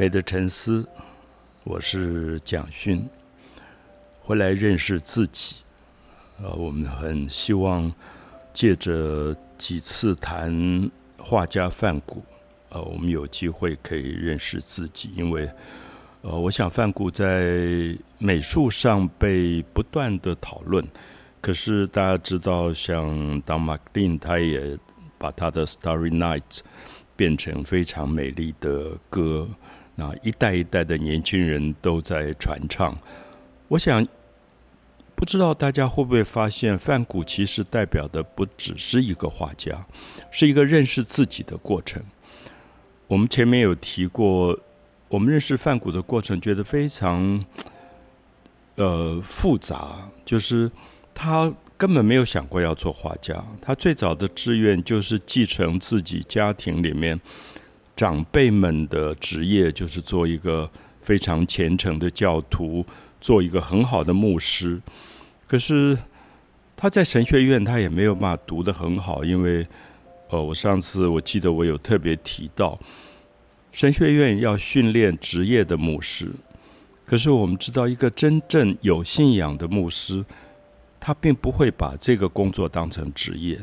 [0.00, 0.88] 美的沉思，
[1.62, 3.06] 我是蒋勋，
[4.22, 5.56] 回来认识自己。
[6.42, 7.92] 呃，我们很希望
[8.54, 12.24] 借着几次谈画家范谷，
[12.70, 15.10] 呃，我们有机会可以认识自己。
[15.16, 15.46] 因为，
[16.22, 20.82] 呃，我想范谷在美术上被不断的讨论，
[21.42, 24.78] 可是大家知道，像当马克林，他也
[25.18, 26.40] 把他的《Starry Night》
[27.14, 29.46] 变成非常美丽的歌。
[30.00, 32.96] 那一代一代的年轻人都在传唱。
[33.68, 34.08] 我想，
[35.14, 39.86] 不知道大家会不会发现，范谷其实代表的不只是一个画家，
[40.30, 42.02] 是一个认识自己的过程。
[43.08, 44.58] 我们前面有提过，
[45.08, 47.44] 我们认识范谷的过程，觉得非常
[48.76, 50.70] 呃复杂，就是
[51.12, 57.20] 他根本没有想过要做画家，他最早的志愿就是继承自己家庭里面。
[58.00, 60.70] 长辈们的职业就是做一个
[61.02, 62.82] 非常虔诚的教徒，
[63.20, 64.80] 做一个很好的牧师。
[65.46, 65.98] 可是
[66.74, 69.66] 他在神学院，他也没有办法读得很好，因为，
[70.30, 72.80] 呃，我上次我记得我有特别提到，
[73.70, 76.32] 神学院要训练职业的牧师。
[77.04, 80.24] 可是我们知道，一个真正有信仰的牧师，
[80.98, 83.60] 他并不会把这个工作当成职业。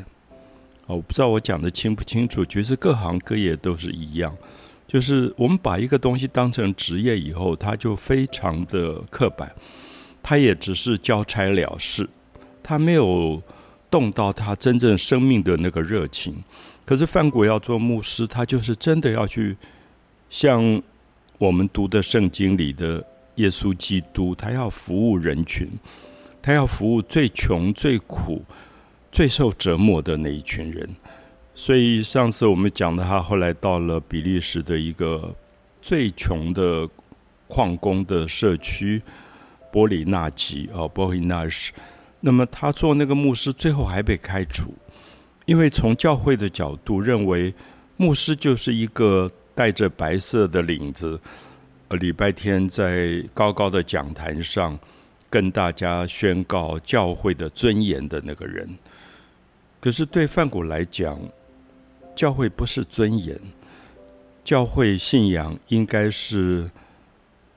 [0.88, 2.44] 哦，我不知道我讲的清不清楚。
[2.44, 4.34] 其实各行各业都是一样，
[4.86, 9.54] 就是我们把一个东西当成职业以后，它就非常的刻板，
[10.22, 12.08] 它也只是交差了事，
[12.62, 13.40] 它没有
[13.90, 16.34] 动到他真正生命的那个热情。
[16.86, 19.54] 可是范谷要做牧师，他就是真的要去
[20.30, 20.82] 像
[21.36, 25.68] 我们读的圣经里的耶稣基督，他要服务人群，
[26.40, 28.42] 他要服务最穷最苦。
[29.10, 30.88] 最受折磨的那一群人，
[31.54, 35.34] 所以上次我们讲的，他后来到了比利时的一个
[35.80, 36.88] 最穷的
[37.48, 39.02] 矿工的社区
[39.72, 41.72] 波里纳吉啊，波里纳什。
[42.20, 44.74] 那么他做那个牧师，最后还被开除，
[45.46, 47.54] 因为从教会的角度认为，
[47.96, 51.18] 牧师就是一个带着白色的领子，
[51.88, 54.78] 呃，礼拜天在高高的讲坛上
[55.30, 58.68] 跟大家宣告教会的尊严的那个人。
[59.80, 61.16] 可是对范谷来讲，
[62.16, 63.38] 教会不是尊严，
[64.42, 66.68] 教会信仰应该是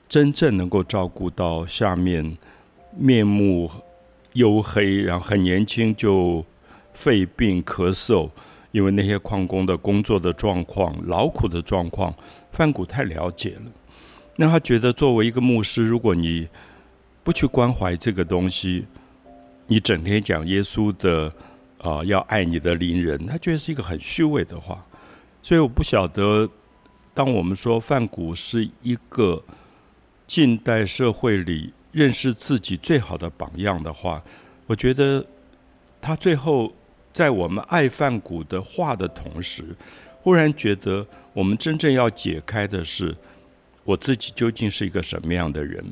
[0.08, 2.38] 真正能够照顾到下面
[2.96, 3.72] 面目
[4.36, 6.46] 黝黑，然后很年轻就
[6.94, 8.30] 肺病咳嗽，
[8.72, 12.14] 因为那些矿工的工作的状况、劳苦的状况，
[12.52, 13.72] 范谷太了解了。
[14.36, 16.48] 那他觉得，作为一个牧师，如果你
[17.24, 18.86] 不去关怀这个东西，
[19.66, 21.34] 你整天讲耶稣的。
[21.82, 24.86] 啊，要爱你的邻人，他觉得是一个很虚伪的话，
[25.42, 26.48] 所以我不晓得，
[27.14, 29.44] 当我们说范谷是一个
[30.28, 34.24] 近代社会里认识自己最好的榜样的话，
[34.68, 35.26] 我觉得
[36.00, 36.72] 他最后
[37.12, 39.76] 在我们爱范谷的话的同时，
[40.22, 43.16] 忽然觉得我们真正要解开的是，
[43.84, 45.84] 我自己究竟是一个什么样的人？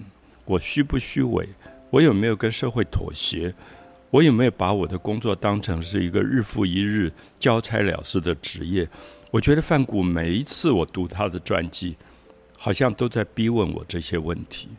[0.45, 1.49] 我虚不虚伪？
[1.89, 3.53] 我有没有跟社会妥协？
[4.11, 8.87] 我有没有把我的工作当成是一个日复一日交差了事的职业？
[9.31, 11.95] 我觉得范谷每一次我读他的传记，
[12.57, 14.69] 好像都在逼问我这些问题。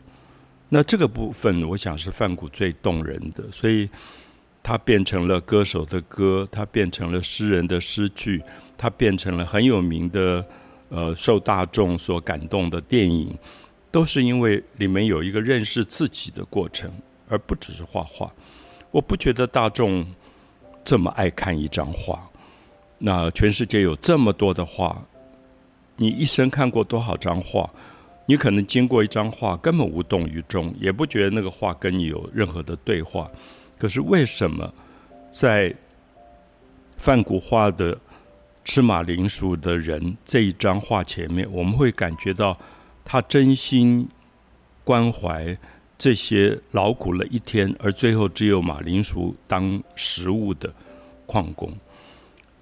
[0.67, 3.89] 那这个部分，我想是范谷最动人的，所以
[4.61, 8.43] 他变成了歌手的歌，他变成了诗人的诗句，
[8.77, 10.45] 他变成了很有名的
[10.89, 13.37] 呃受大众所感动的电影，
[13.89, 16.91] 都是因为里面有一个认识自己的过程，
[17.29, 18.29] 而不只是画画。
[18.91, 20.05] 我不觉得大众
[20.83, 22.29] 这么爱看一张画。
[22.99, 25.01] 那全世界有这么多的画，
[25.95, 27.69] 你一生看过多少张画？
[28.27, 33.29] 你可能经过一张画根本无动于衷，也不觉得那个画跟你有任何的对话。
[33.77, 34.71] 可是为什么
[35.31, 35.73] 在
[36.97, 37.97] 梵谷画的
[38.63, 42.57] 吃马铃薯的人这一张画前面，我们会感觉到
[43.03, 44.07] 他真心
[44.83, 45.57] 关怀？
[46.01, 50.73] 这些劳苦了一天，而最后只有马铃薯当食物的
[51.27, 51.71] 矿工，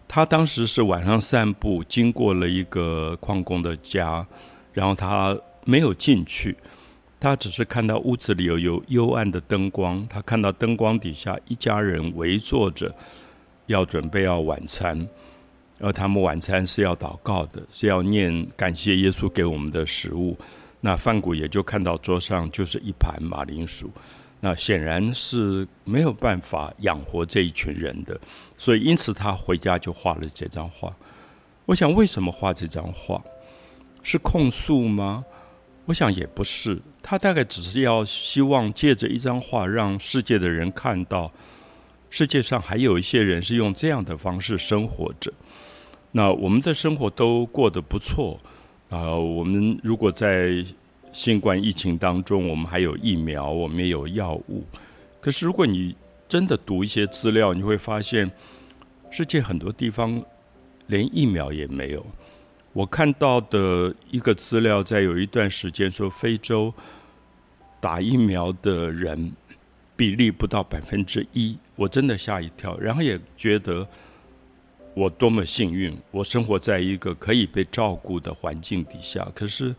[0.09, 4.27] 他当时是晚上散步，经过了一个矿工的家，
[4.73, 6.57] 然后他没有进去，
[7.17, 12.93] 他只是看到屋子里有有幽暗的灯光，他看到灯光底下一家人围坐着，
[13.67, 15.07] 要准备要晚餐，
[15.79, 20.37] 而他们晚餐是要祷告的，是要念感谢耶稣给我们的食物。
[20.81, 23.91] 那范谷也就看到桌上就是一盘马铃薯，
[24.39, 28.19] 那显然是没有办法养活这一群人的，
[28.57, 30.95] 所以因此他回家就画了这张画。
[31.65, 33.21] 我想，为什么画这张画？
[34.01, 35.25] 是控诉吗？
[35.85, 41.31] 我想也不是，他大概只是要希望借着一张画，让世界的人看到，
[42.09, 45.33] 世界上还有一些人是用这样的方式生活着。
[46.11, 48.39] 那我们的生活都过得不错
[48.89, 49.15] 啊。
[49.15, 50.65] 我们如果在
[51.11, 54.63] 新冠疫情当中，我们还有疫苗，我们也有药物。
[55.19, 55.95] 可是如果你
[56.27, 58.29] 真的读一些资料，你会发现，
[59.09, 60.23] 世界很多地方
[60.87, 62.05] 连疫苗也没有。
[62.73, 66.71] 我看到的一个资料，在有一段时间说，非洲
[67.81, 69.31] 打疫苗的人
[69.95, 72.77] 比例不到百分之一，我真的吓一跳。
[72.77, 73.87] 然后也觉得
[74.93, 79.27] 我多么幸运，我生活在一个可以被照顾的环境底下。
[79.33, 79.75] 可是，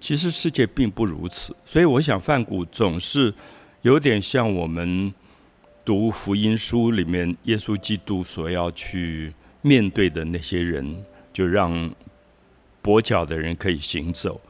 [0.00, 1.54] 其实世界并不如此。
[1.64, 3.32] 所以，我想范谷总是
[3.82, 5.12] 有点像我们
[5.84, 9.32] 读福音书里面耶稣基督所要去
[9.62, 11.04] 面对的那些人。
[11.36, 11.94] 就让
[12.82, 14.40] 跛脚的人可以行走，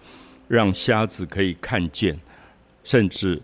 [0.46, 2.17] 让瞎子可以看见，
[2.84, 3.43] 甚至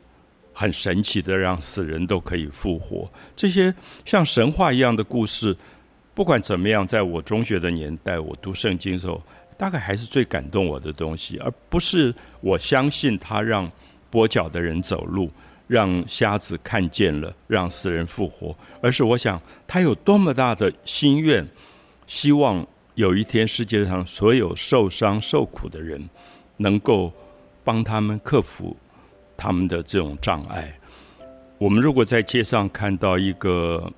[0.52, 3.11] 很神奇的让死人都可以复活。
[3.35, 3.75] 这些
[4.05, 5.56] 像神话一样的故事，
[6.14, 9.23] 不管怎么样，在我中学的年代，我读圣经的时候，
[9.56, 13.70] 大概还是最感动我的东西，而不是我相信他让
[14.11, 15.31] 跛脚的人走路，
[15.67, 21.47] 让瞎子看见了，让死人复活，而是我想他有多么大的心愿，
[22.06, 22.67] 希望。
[22.94, 26.11] 有一天，世界上所有受伤受苦的人，
[26.59, 27.11] 能够
[27.64, 28.76] 帮他们克服
[29.35, 30.79] 他们的这种障碍。
[31.56, 33.91] 我们如果在街上看到一个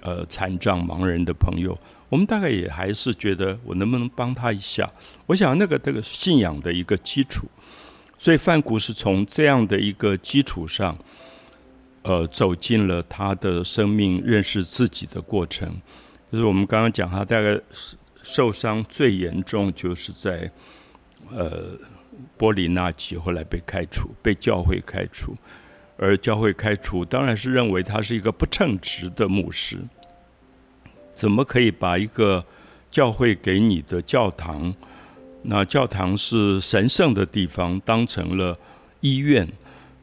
[0.00, 4.90] 呃残障盲人的朋友，我们大概也还是觉得我能不能帮他一下？
[5.26, 7.46] 我想那个这个信仰的一个基础，
[8.18, 10.96] 所以范谷是从这样的一个基础上，
[12.02, 15.80] 呃，走进了他的生命认识自己的过程。
[16.30, 17.60] 就是我们刚刚讲，他大概。
[18.22, 20.48] 受伤最严重就是在
[21.30, 21.68] 呃
[22.36, 25.34] 波里纳奇，后来被开除，被教会开除，
[26.02, 29.76] 而教会开除当然是认为他是一个不称职的牧师，
[31.12, 32.42] 怎么可以把一个
[32.90, 34.74] 教会给你的教堂，
[35.42, 38.58] 那教堂是神圣的地方，当成了
[39.00, 39.46] 医院，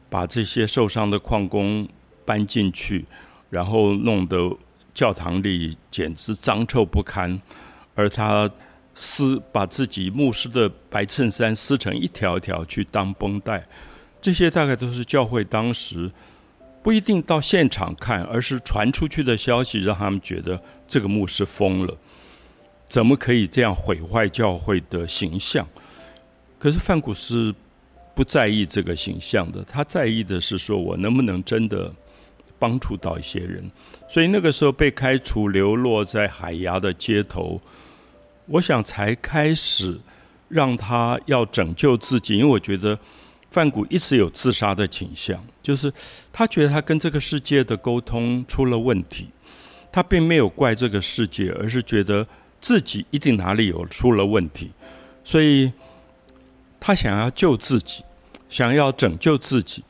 [0.08, 1.88] 把这些受伤的矿工
[2.24, 3.04] 搬进去，
[3.50, 4.56] 然后弄得
[4.94, 7.42] 教堂里简直脏臭不堪。
[7.96, 8.48] 而他
[8.94, 13.66] 撕把自己牧师的白衬衫撕成一条条去当绷带，
[14.20, 16.10] 这些大概都是教会当时
[16.82, 21.96] 不一定到现场看，而是传出去的消息让他们觉得这个牧师疯了，
[22.88, 25.66] 怎么可以这样毁坏教会的形象？
[26.58, 27.54] 可是范古是
[28.14, 31.92] 不在意这个形象的，他在意的是说我能不能真的
[32.58, 33.70] 帮助到一些人。
[34.08, 37.60] 所以那个时候被开除，流落在海牙的街头。
[38.46, 40.00] 我想才开始
[40.48, 42.98] 让他要拯救自己，因为我觉得
[43.50, 45.92] 范谷一直有自杀的倾向，就是
[46.32, 49.28] 他觉得他跟这个世界的沟通出了问题，
[49.90, 52.26] 他并没有怪这个世界，而是觉得
[52.60, 54.70] 自己一定哪里有出了问题，
[55.24, 55.72] 所以
[56.78, 58.04] 他想要救自己，
[58.48, 59.82] 想要拯救自己，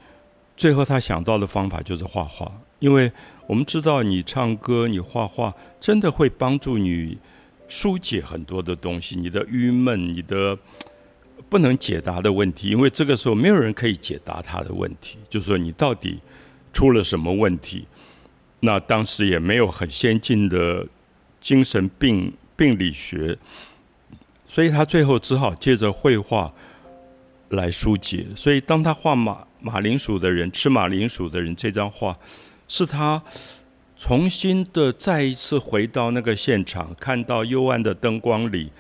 [0.57, 3.11] 最后他想到的方法就是画画，因为
[3.47, 7.19] 我们知道你唱歌、你画画，真的会帮助你。
[7.71, 10.57] 疏解很多的东西，你的郁闷，你的
[11.49, 16.19] 不能解答的问题，因为这个时候没有人可以解答他的问题，就说你到底
[16.73, 17.87] 出了什么问题？
[18.61, 20.87] 那当时也没有很先进的
[21.41, 23.39] 精神病病理学，
[24.47, 26.53] 所以他最后只好借着绘画
[27.51, 28.27] 来疏解。
[28.37, 32.19] 所以当他画马马铃薯的人吃马铃薯的人这张画，
[32.67, 33.23] 是他。
[34.01, 38.71] 重新的再一次回到那个现场，看到幽暗的灯光里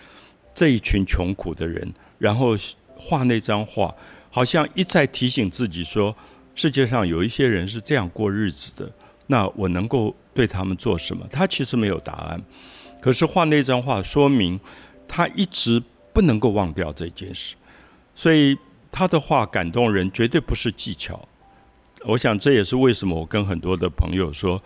[0.55, 2.57] 这一群穷苦的人，然后
[2.97, 3.95] 画那张画，
[4.31, 6.15] 好像一再提醒自己说：
[6.55, 8.93] 世界上有一些人是这样过日子的，
[9.27, 11.27] 那我能够对他们做什么？
[11.31, 12.43] 他其实没有答案，
[13.01, 14.59] 可是画那张画，说明
[15.07, 15.83] 他一直
[16.13, 17.55] 不能够忘掉这件事。
[18.15, 18.57] 所以
[18.91, 21.29] 他的画感动人，绝对不是技巧。
[22.05, 24.63] 我想这也是为什么我跟很多的朋友说。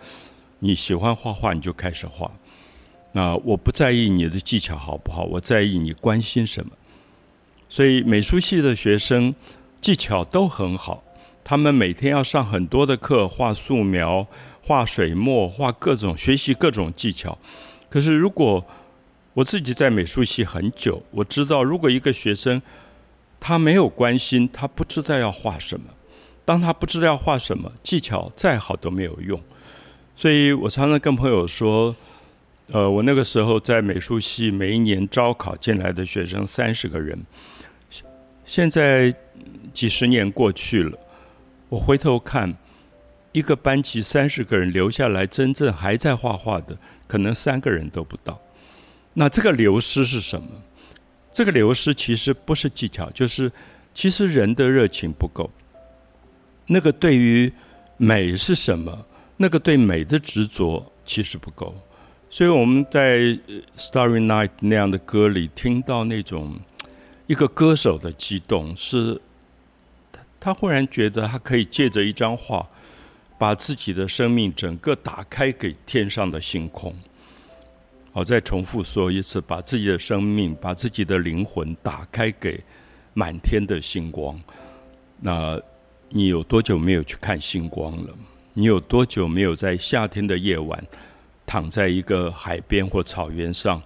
[0.65, 2.31] 你喜欢画画，你就开始画。
[3.11, 6.71] 那我不在意你的技巧好不好，我在意你关心什么。
[7.73, 9.33] 所以美术系的学生
[9.81, 11.03] 技巧都很好，
[11.43, 14.27] 他们每天要上很多的课，画素描、
[14.61, 17.35] 画水墨、画各种学习各种技巧。
[17.89, 18.63] 可是如果
[19.33, 22.61] 我自己在美术系很久，我知道如果一个学生
[23.39, 25.87] 他没有关心，他不知道要画什么。
[26.45, 29.41] 当他不知道要画什么，技巧再好都没有用。
[30.15, 31.95] 所以我常常跟朋友说，
[32.67, 37.19] 呃，我那个时候在美术系，每一年招考进来的学生三十个人，
[38.45, 39.13] 现在
[39.73, 40.97] 几十年过去了，
[41.69, 42.53] 我回头看，
[43.31, 48.39] 一个班级三十个人留下来，真正还在画画的，可能三个人都不到。
[49.13, 50.47] 那这个流失是什么？
[51.31, 53.51] 这个流失其实不是技巧，就是
[53.93, 55.49] 其实人的热情不够。
[56.67, 57.51] 那个对于
[57.97, 59.05] 美是什么？
[59.37, 61.75] 那个对美的执着其实不够。
[62.29, 63.17] 所以我们在
[63.77, 66.59] 《Starry Night》那样的歌里听到那种
[67.27, 69.19] 一个歌手的激动，是
[70.11, 72.67] 他他忽然觉得他可以借着一张画，
[73.37, 76.93] 把自己的生命整个打开给天上的星空。
[78.11, 82.61] 好，再重复说一次，把自己的生命、把自己的灵魂打开给
[83.13, 84.39] 满天的星光。
[85.19, 85.59] 那
[86.09, 88.13] 你有多久没有去看星光了？
[88.53, 90.85] 你有多久没有在夏天的夜晚？
[91.45, 93.81] 躺在一个海边或草原上，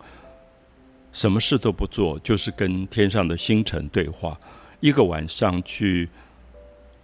[1.12, 4.40] 什么事都不做，就是跟天上的星辰对话。
[4.80, 6.08] 一个晚上去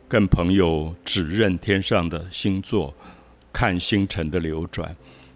[0.08, 2.94] 跟朋友指认天上的星座，
[3.52, 4.96] 看星辰的流转。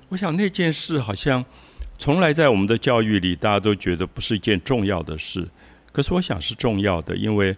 [0.10, 1.44] 我想那件事好像
[1.98, 5.48] 从来在我们的教育里，大家都觉得不是一件重要的事。
[5.92, 7.56] 可是我想是重要的，因为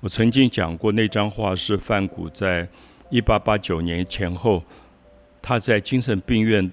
[0.00, 2.68] 我曾经讲过，那张画是范谷在
[3.08, 4.62] 一八八九年前后，
[5.40, 6.70] 他在精神病院。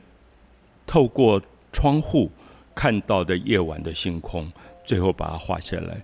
[0.89, 1.41] 透过
[1.73, 2.31] 窗户
[2.77, 4.51] 看到的夜晚的星空，
[4.85, 5.99] 最后把它画下来。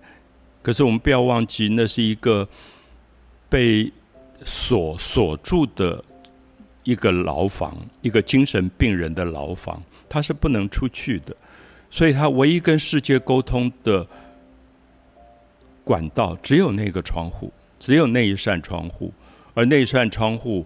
[0.63, 2.49] 可是我们不要忘记，那是一个
[3.47, 3.93] 被
[4.41, 6.03] 锁锁住的
[6.83, 11.35] 一个牢房，一个精神病人的牢房，他是不能出去的。
[11.91, 14.07] 所以他唯一跟世界沟通的
[15.83, 19.13] 管道，只有那个窗户，只有那一扇窗户，
[19.53, 20.65] 而那扇窗户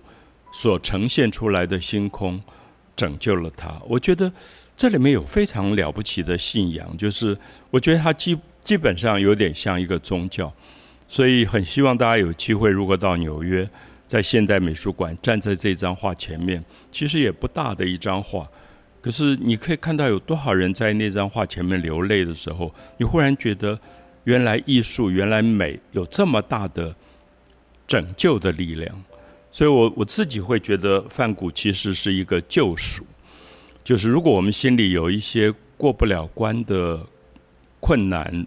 [0.53, 2.41] 所呈现出来的星空。
[2.95, 4.33] 拯救了他，我觉得
[4.77, 7.35] 这里面有非常了不起的信仰，就是
[7.71, 10.53] 我觉得它基基本上有点像一个宗教，
[11.09, 13.67] 所以很希望大家有机会，如果到纽约，
[14.05, 18.47] 在现代美术馆站在这张画前面，其实也不大的一张画，
[19.01, 23.79] 可是你可以看到有多少人在那张画前面流泪的时候，你忽然觉得
[24.25, 26.95] 原来艺术、原来美有这么大的
[27.87, 29.03] 拯救的力量。
[29.51, 33.03] 所以，我我自己会觉得梵谷其实是一个救赎，
[33.87, 37.07] 就是如果我们心里有一些过不了关的
[37.79, 38.45] 困难，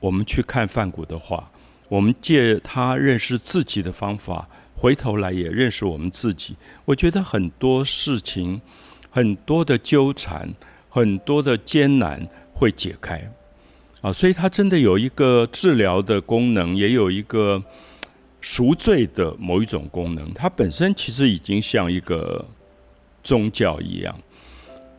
[0.00, 1.48] 我们去看梵谷的话，
[1.88, 6.56] 我们借他认识自己的方法，回头来也认识我们自己。
[6.84, 8.60] 我觉得很多事情、
[9.12, 10.52] 很多的纠缠、
[10.88, 13.30] 很多的艰难会解开
[14.00, 14.12] 啊！
[14.12, 17.62] 所以，他真的有一个治疗的功能，也有一个。
[18.40, 22.44] 赎罪的某一种功能，它本身其实已经像一个
[23.22, 24.18] 宗教一样。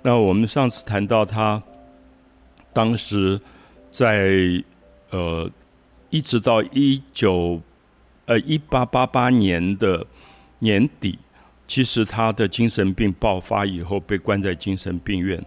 [0.03, 1.62] 那我们上次谈到他
[2.72, 3.39] 当时
[3.91, 4.63] 在
[5.10, 5.50] 呃，
[6.10, 7.60] 一直到一九
[8.25, 10.05] 呃一八八八年的
[10.60, 11.17] 年底，
[11.67, 15.43] 其实他的精神病爆发以后被关在精神病院，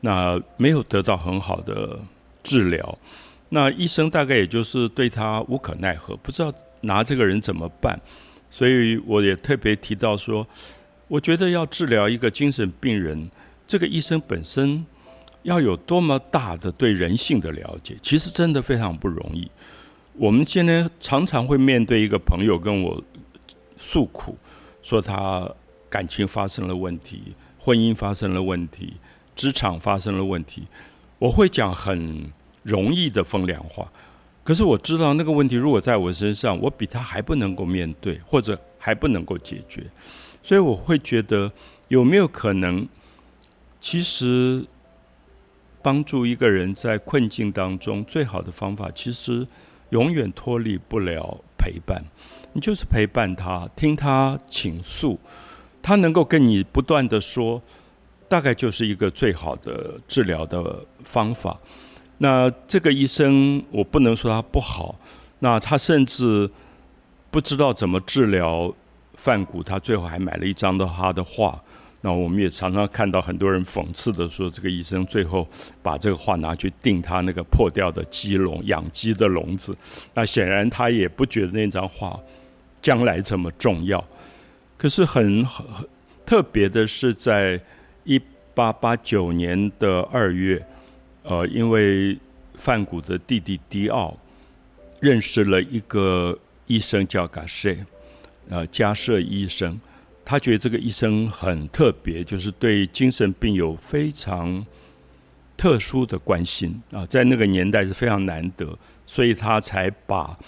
[0.00, 2.00] 那没有得到很好的
[2.42, 2.98] 治疗，
[3.50, 6.52] 那医生大概也就是对他无可奈何，不知道。
[6.82, 8.00] 拿这个人怎么办？
[8.52, 10.46] 所以我也特别提到说，
[11.08, 13.28] 我觉得要治疗一个精神病人，
[13.68, 14.84] 这个医生本身
[15.42, 19.48] 要有多么大的对人性的了解，其实真的非常不容易。
[20.14, 23.04] 我们现在常常会面对一个朋友跟我
[23.76, 24.38] 诉苦，
[24.82, 25.46] 说他
[25.90, 28.94] 感情发生了问题，婚姻发生了问题，
[29.36, 30.66] 职场发生了问题，
[31.18, 32.32] 我会讲很
[32.62, 33.92] 容易的风凉话。
[34.42, 39.84] 可是我知道那个问题如果在我身上，我比他还不能够面对，或者还不能够解决，
[40.42, 41.52] 所以我会觉得
[41.88, 42.88] 有没有可能，
[43.80, 44.64] 其实
[45.82, 49.46] 帮助一个人在困境当中最好的方法，其实
[49.90, 52.04] 永远脱离不了陪伴。
[52.52, 55.18] 你就是陪伴他，听他倾诉，
[55.80, 57.62] 他能够跟你不断的说，
[58.28, 61.58] 大概就是一个最好的治疗的方法。
[62.18, 64.98] 那这个医生，我不能说他不好。
[65.38, 66.50] 那他甚至
[67.30, 68.74] 不知道怎么治疗
[69.14, 71.62] 范谷，他最后还买了一张的他的画。
[72.00, 75.46] 那我们也常常看到很多人讽刺的说，这个医生最后
[75.82, 79.76] 把这个画拿去钉他那个破掉的鸡笼、养鸡的笼子。
[80.14, 82.18] 那显然他也不觉得那张画
[82.80, 84.04] 将来这么重要。
[84.76, 85.66] 可是很很
[86.24, 87.60] 特别的是，在
[88.04, 88.20] 一
[88.54, 90.64] 八八九年的二月。
[91.24, 92.16] 呃，因为
[92.54, 94.16] 范谷的弟弟迪奥
[94.98, 97.76] 认识了一个医生叫嘎舍，
[98.48, 99.78] 呃，加舍医生，
[100.30, 104.62] 他觉得这个医生很特别，就是对精神病有非常
[105.56, 110.38] 特殊的关心啊，在那个年代是非常难得，所以他才把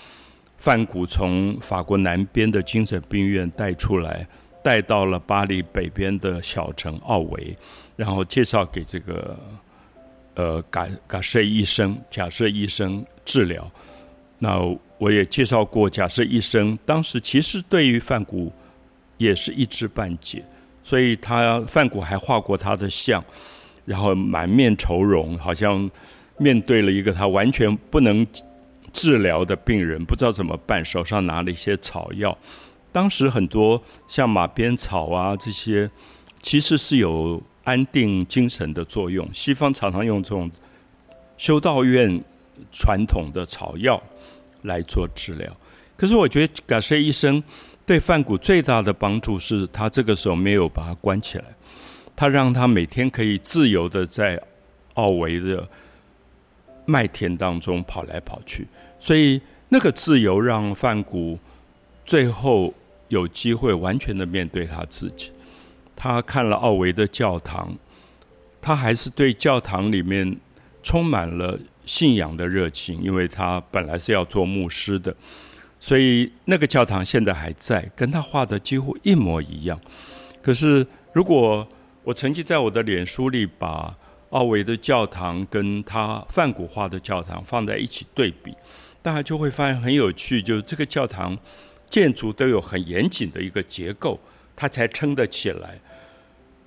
[0.58, 4.28] 范谷从法国南边的精神病院带出来，
[4.62, 7.56] 带到了巴黎北边的小城奥维，
[7.96, 9.34] 然后介绍给这个
[10.34, 13.66] 呃嘎嘎设医生、假设医生治疗。
[14.38, 14.58] 那
[14.98, 18.52] 我也介绍过，假设医生当时其实对于范谷
[19.20, 20.42] 也是一知半解，
[20.82, 23.22] 所以他范谷还画过他的像，
[23.84, 25.88] 然后满面愁容，好像
[26.38, 28.26] 面对了一个他完全不能
[28.92, 32.36] 治疗的病人，不知道怎么办，手上拿了一些草药。
[32.90, 35.90] 当时很多像马鞭草啊这些，
[36.42, 39.28] 其实是有安定精神的作用。
[39.32, 40.50] 西方常常用这种
[41.36, 42.22] 修道院
[42.72, 44.02] 传统的草药。
[44.64, 45.50] 来做治疗，
[45.96, 47.42] 可是我觉得嘎塞医生
[47.90, 51.44] 对范谷最大的帮助是他这个时候没有把他关起来，
[52.14, 54.40] 他让他每天可以自由的在
[54.94, 55.68] 奥维的
[56.86, 58.64] 麦田当中跑来跑去，
[59.00, 61.36] 所以那个自由让范谷
[62.04, 62.72] 最后
[63.08, 65.32] 有机会完全的面对他自己。
[65.96, 67.76] 他看了奥维的教堂，
[68.62, 70.36] 他还是对教堂里面
[70.80, 71.58] 充满了。
[71.84, 75.12] 信仰的热情，因为他本来是要做牧师的，
[75.80, 79.80] 所以那个教堂现在还在，跟他画的几乎一模一样。
[80.40, 81.66] 可是，如果
[82.04, 83.96] 我曾经在我的脸书里把
[84.30, 88.54] 奥维的教堂跟他梵谷画的教堂放在一起对比，
[89.02, 91.36] 大家就会发现很有趣，就是这个教堂
[91.88, 94.20] 建筑都有很严谨的一个结构，
[94.54, 95.80] 它才撑得起来。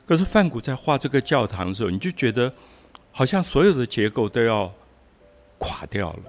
[0.06, 2.52] 可是梵谷在画这个教堂的时候，你就觉得
[3.12, 4.74] 好像所有的结构都要。
[5.60, 6.20] 垮掉了，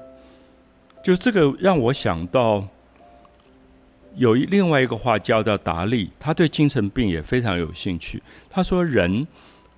[1.03, 2.69] 就这个让我想到，
[4.17, 8.23] 有一另外一个画家叫达利，他对精神病也非常有兴趣。
[8.49, 9.27] 他说，人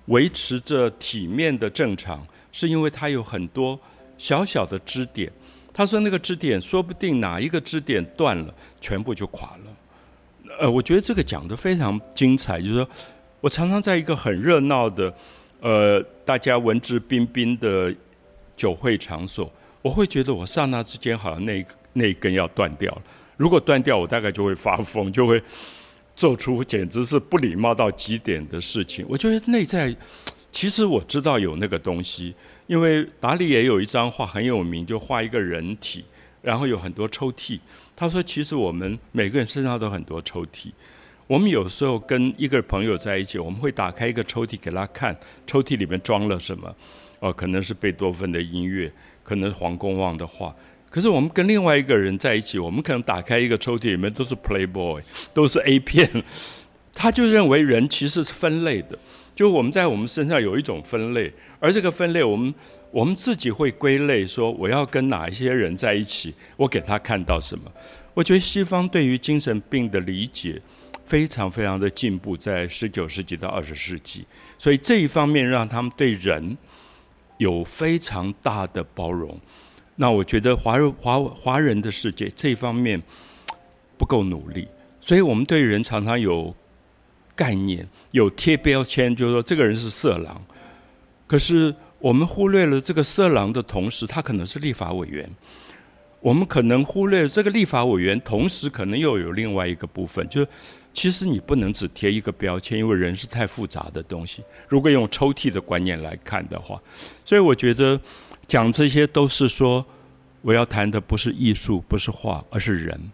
[0.05, 3.79] 维持着体面的正常，是因为他有很多
[4.17, 5.31] 小小的支点。
[5.73, 10.57] 他说，那个支点说不定哪一个支点断了，全部就垮了。
[10.59, 12.59] 呃，我觉得这个讲的非常精彩。
[12.59, 12.89] 就是说
[13.41, 15.13] 我常常在一个很热闹的，
[15.61, 17.93] 呃，大家文质彬彬的。
[18.57, 23.01] 酒会场所，我会觉得我刹那之间好像那那一根要断掉了。
[23.37, 25.41] 如果断掉，我大概就会发疯，就会
[26.15, 29.05] 做出简直是不礼貌到极点的事情。
[29.07, 29.95] 我觉得内在，
[30.51, 32.33] 其实我知道有那个东西，
[32.65, 36.03] 因为达利也有一张画很有名，就画一个人体，
[36.41, 37.59] 然后有很多抽屉。
[37.95, 40.71] 他说，其实我们每个人身上都很多抽屉。
[41.27, 46.73] 我们有时候跟一个朋友在一起，我们会打开一个抽屉给他看，抽屉里面装了什么。
[47.19, 48.91] 哦，可能是贝多芬的音乐，
[49.23, 50.55] 可能是黄公望的画。
[50.89, 55.01] 可是我们跟另外一个人在一起，我们可能打开一个抽屉，里面都是 Playboy，
[55.33, 56.23] 都是 A 片。
[56.95, 58.97] 他就认为人其实是分类的，
[59.35, 62.53] 就我们在我们身上有一种分类，而这个分类，我们
[62.89, 67.71] 我们自己会归类，说我要跟哪一些人在一起，我给他看到什么。
[68.13, 70.59] 我觉得西方对于精神病的理解
[71.05, 74.25] 非常非常的进步，在十九世纪到二十世纪，
[74.57, 76.57] 所以这一方面让他们对人。
[77.39, 79.39] 有非常大的包容，
[79.97, 83.01] 那我觉得华人华华人的世界这一方面
[83.97, 84.67] 不够努力，
[85.01, 86.55] 所以我们对人常常有
[87.35, 90.41] 概念，有贴标签，就是说这个人是色狼。
[91.25, 95.29] 可是我们忽略了这个色狼的同时，他可能是立法委员。
[96.19, 100.47] 我们可能忽略这个立法委员，同时可能又有另外一个部分，就是。
[100.93, 104.43] 其实你不能只贴一个标签，因为人是太复杂的东西。
[104.67, 106.81] 如果用抽屉的观念来看的话，
[107.23, 108.01] 所以我觉得
[108.47, 109.85] 讲这些都是说，
[110.41, 113.11] 我要谈的不是艺术，不是画，而是人。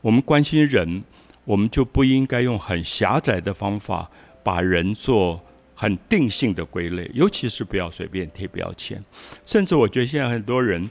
[0.00, 1.02] 我们关心人，
[1.44, 4.10] 我们就不应该用很狭窄的方法
[4.42, 5.38] 把人做
[5.74, 9.04] 很定性的归类，尤其是不要随便贴标签。
[9.44, 10.88] 甚至我觉得现在很多人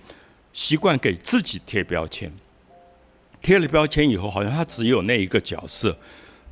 [0.53, 2.31] 习惯给自己贴标签，
[3.41, 5.97] 贴了标签以后，好像他只有那一个角色。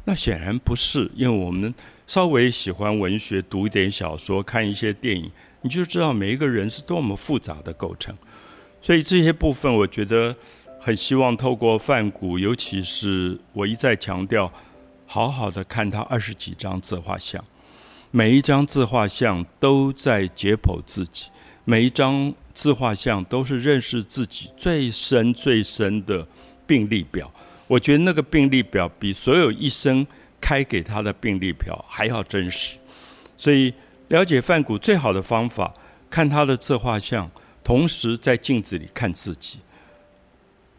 [0.05, 1.71] 那显然不是，因为我们
[2.07, 5.29] 稍微喜欢文学，读一点小说，看一些电影，
[5.67, 8.17] 你就知道每一个人是多么复杂的构成。
[8.81, 10.33] 所以这些部分，我觉得
[10.79, 14.49] 很希望透过梵谷，尤其是我一再强调，
[15.05, 17.43] 好好的看他二十几张自画像，
[18.11, 21.25] 每一张自画像都在解剖自己，
[21.65, 26.25] 每一张自画像都是认识自己最深最深的
[26.65, 27.29] 病历表。
[27.67, 30.07] 我觉得那个病历表比所有医生
[30.39, 32.77] 开给他的病历表还要真实，
[33.37, 33.73] 所以
[34.09, 35.73] 了解范谷最好的方法，
[36.09, 37.29] 看他的自画像，
[37.63, 39.59] 同时在镜子里看自己，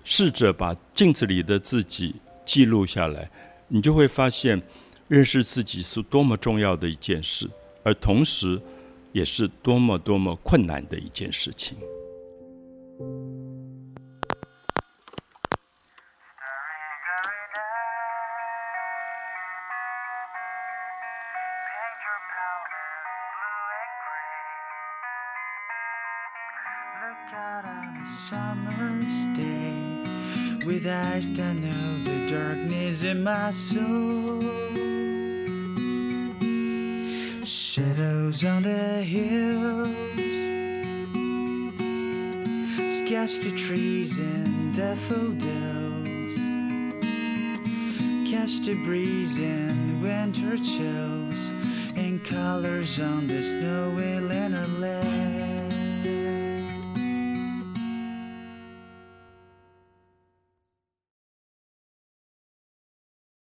[0.03, 3.31] 试着把镜子里的自己记录下来，
[3.69, 4.62] 你就会发现，
[5.09, 7.49] 认识自己是多么重要的一件事，
[7.83, 8.59] 而同时
[9.12, 11.77] 也是多么多么困难的一件事情。
[27.01, 34.43] Look out on a summer's day with eyes that know the darkness in my soul.
[37.45, 39.95] Shadows on the hills,
[42.91, 46.35] sketch the trees and daffodils,
[48.29, 51.51] catch the breeze and winter chills,
[51.95, 55.28] and colors on the snowy lantern.